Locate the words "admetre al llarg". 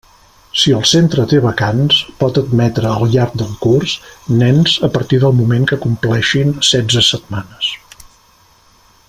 2.41-3.37